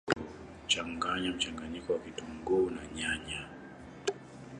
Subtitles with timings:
[0.67, 3.47] changanya mchanganyiko wa kitunguu na nyanya